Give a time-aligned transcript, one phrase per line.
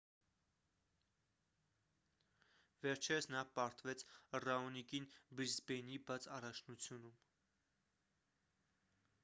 [2.85, 4.03] վերջերս նա պարտվեց
[4.47, 5.07] ռաոնիկին
[5.41, 7.21] բրիսբեյնի բաց առաջնությունում